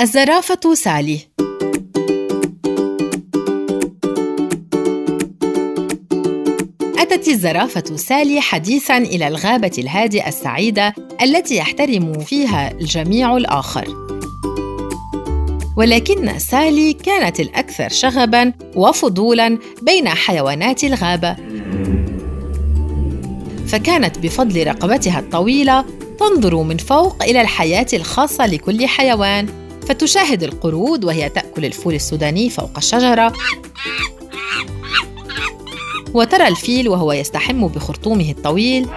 الزرافة 0.00 0.74
سالي 0.74 1.20
أتت 6.98 7.28
الزرافة 7.28 7.96
سالي 7.96 8.40
حديثاً 8.40 8.98
إلى 8.98 9.28
الغابة 9.28 9.70
الهادئة 9.78 10.28
السعيدة 10.28 10.94
التي 11.22 11.56
يحترم 11.56 12.12
فيها 12.18 12.72
الجميع 12.72 13.36
الآخر. 13.36 13.84
ولكن 15.76 16.38
سالي 16.38 16.92
كانت 16.92 17.40
الأكثر 17.40 17.88
شغباً 17.88 18.52
وفضولاً 18.74 19.58
بين 19.82 20.08
حيوانات 20.08 20.84
الغابة. 20.84 21.36
فكانت 23.66 24.18
بفضل 24.18 24.66
رقبتها 24.66 25.18
الطويلة 25.18 25.84
تنظر 26.20 26.62
من 26.62 26.76
فوق 26.76 27.22
إلى 27.22 27.40
الحياة 27.40 27.86
الخاصة 27.92 28.46
لكل 28.46 28.86
حيوان، 28.86 29.65
فتشاهد 29.88 30.42
القرود 30.42 31.04
وهي 31.04 31.28
تأكل 31.28 31.64
الفول 31.64 31.94
السوداني 31.94 32.50
فوق 32.50 32.70
الشجرة، 32.76 33.32
وترى 36.14 36.48
الفيل 36.48 36.88
وهو 36.88 37.12
يستحم 37.12 37.68
بخرطومه 37.68 38.30
الطويل. 38.30 38.88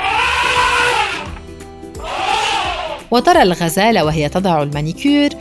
وترى 3.12 3.42
الغزالة 3.42 4.06
وهي 4.06 4.30
تضع 4.30 4.64
المانيكير. 4.64 5.34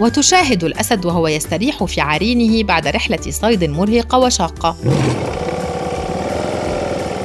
وتشاهد 0.00 0.64
الأسد 0.64 1.04
وهو 1.04 1.28
يستريح 1.28 1.84
في 1.84 2.00
عرينه 2.00 2.62
بعد 2.62 2.88
رحلة 2.88 3.30
صيد 3.30 3.64
مرهقة 3.64 4.18
وشاقة. 4.18 4.76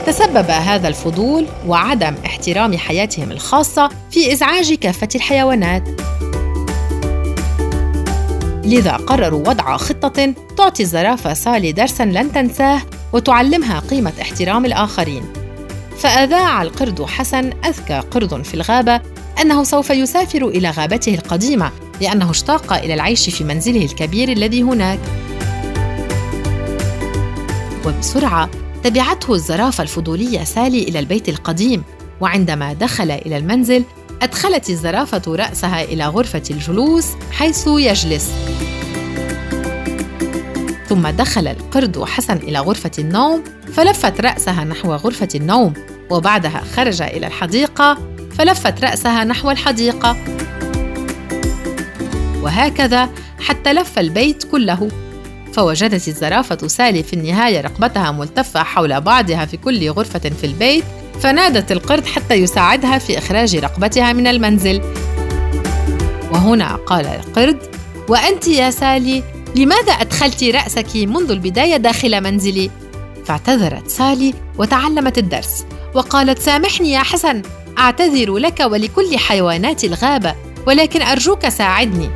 تسبب 0.06 0.50
هذا 0.50 0.88
الفضول 0.88 1.46
وعدم 1.68 2.16
احترام 2.26 2.78
حياتهم 2.78 3.32
الخاصة 3.32 3.90
في 4.12 4.34
إزعاج 4.34 4.74
كافة 4.74 5.08
الحيوانات 5.16 5.84
لذا 8.66 8.92
قرروا 8.92 9.40
وضع 9.40 9.78
خطة 9.78 10.34
تعطي 10.58 10.84
الزرافة 10.84 11.34
سالي 11.34 11.72
درساً 11.72 12.04
لن 12.04 12.32
تنساه 12.32 12.82
وتعلمها 13.14 13.80
قيمة 13.80 14.14
احترام 14.22 14.66
الآخرين. 14.66 15.24
فأذاع 15.98 16.62
القرد 16.62 17.02
حسن 17.02 17.54
أذكى 17.66 18.00
قرد 18.12 18.44
في 18.44 18.54
الغابة 18.54 19.02
أنه 19.42 19.64
سوف 19.64 19.90
يسافر 19.90 20.48
إلى 20.48 20.70
غابته 20.70 21.14
القديمة 21.14 21.72
لأنه 22.02 22.32
اشتاق 22.32 22.74
إلى 22.74 22.94
العيش 22.94 23.30
في 23.30 23.44
منزله 23.44 23.86
الكبير 23.86 24.32
الذي 24.32 24.64
هناك. 24.64 25.00
وبسرعة 27.86 28.50
تبعته 28.86 29.34
الزرافة 29.34 29.84
الفضولية 29.84 30.44
سالي 30.44 30.84
إلى 30.84 31.00
البيت 31.00 31.30
القديم، 31.30 31.84
وعندما 32.22 32.74
دخل 32.74 33.12
إلى 33.12 33.38
المنزل 33.38 33.84
أدخلت 34.22 34.70
الزرافة 34.70 35.22
رأسها 35.28 35.84
إلى 35.84 36.06
غرفة 36.06 36.44
الجلوس 36.52 37.06
حيث 37.32 37.68
يجلس. 37.68 38.32
ثم 40.90 41.08
دخل 41.08 41.48
القرد 41.48 42.04
حسن 42.04 42.38
إلى 42.38 42.60
غرفة 42.60 42.92
النوم 43.00 43.44
فلفت 43.74 44.22
رأسها 44.22 44.64
نحو 44.64 44.94
غرفة 44.94 45.30
النوم 45.36 45.74
وبعدها 46.10 46.64
خرج 46.76 47.02
إلى 47.02 47.28
الحديقة 47.28 47.98
فلفت 48.38 48.84
رأسها 48.84 49.24
نحو 49.24 49.52
الحديقة. 49.52 50.18
وهكذا 52.42 53.10
حتى 53.40 53.74
لف 53.74 54.00
البيت 54.00 54.44
كله. 54.44 55.05
فوجدت 55.56 56.08
الزرافة 56.08 56.68
سالي 56.68 57.04
في 57.04 57.14
النهاية 57.14 57.62
رقبتها 57.62 58.12
ملتفة 58.12 58.64
حول 58.64 59.02
بعضها 59.02 59.46
في 59.46 59.58
كل 59.58 59.90
غرفة 59.90 60.20
في 60.20 60.46
البيت 60.46 60.84
فنادت 61.22 61.72
القرد 61.72 62.06
حتى 62.06 62.34
يساعدها 62.34 62.98
في 62.98 63.18
إخراج 63.18 63.56
رقبتها 63.56 64.14
من 64.14 64.28
المنزل 64.28 64.82
وهنا 66.32 66.76
قال 66.76 67.06
القرد 67.06 67.58
وأنت 68.10 68.48
يا 68.48 68.72
سالي 68.72 69.24
لماذا 69.56 69.92
أدخلت 69.92 70.44
رأسك 70.44 70.96
منذ 70.96 71.32
البداية 71.32 71.78
داخل 71.78 72.24
منزلي؟ 72.24 72.72
فاعتذرت 73.26 73.88
سالي 73.88 74.34
وتعلمت 74.58 75.18
الدرس 75.18 75.66
وقالت 75.94 76.40
سامحني 76.40 76.92
يا 76.92 77.00
حسن 77.00 77.42
أعتذر 77.78 78.38
لك 78.38 78.60
ولكل 78.60 79.18
حيوانات 79.18 79.84
الغابة 79.84 80.36
ولكن 80.68 81.02
أرجوك 81.02 81.50
ساعدني 81.50 82.10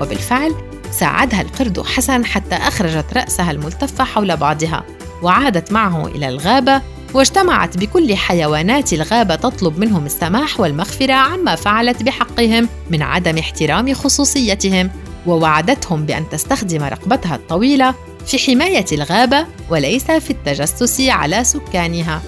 وبالفعل 0.00 0.71
ساعدها 0.92 1.40
القرد 1.40 1.80
حسن 1.80 2.24
حتى 2.24 2.54
أخرجت 2.54 3.04
رأسها 3.12 3.50
الملتفة 3.50 4.04
حول 4.04 4.36
بعضها 4.36 4.84
وعادت 5.22 5.72
معه 5.72 6.06
إلى 6.06 6.28
الغابة 6.28 6.82
واجتمعت 7.14 7.76
بكل 7.78 8.16
حيوانات 8.16 8.92
الغابة 8.92 9.34
تطلب 9.34 9.78
منهم 9.78 10.06
السماح 10.06 10.60
والمغفرة 10.60 11.12
عما 11.12 11.54
فعلت 11.54 12.02
بحقهم 12.02 12.68
من 12.90 13.02
عدم 13.02 13.38
احترام 13.38 13.94
خصوصيتهم 13.94 14.90
ووعدتهم 15.26 16.06
بأن 16.06 16.28
تستخدم 16.28 16.82
رقبتها 16.82 17.34
الطويلة 17.34 17.94
في 18.26 18.38
حماية 18.38 18.84
الغابة 18.92 19.46
وليس 19.70 20.10
في 20.10 20.30
التجسس 20.30 21.00
على 21.00 21.44
سكانها. 21.44 22.22